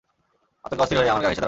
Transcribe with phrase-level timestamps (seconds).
[0.65, 1.39] আতঙ্কে অস্থির হয়ে আমার গা ঘেষে দাঁড়াল।